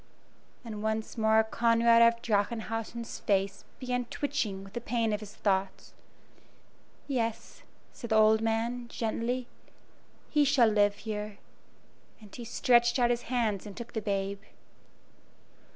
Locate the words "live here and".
10.69-12.35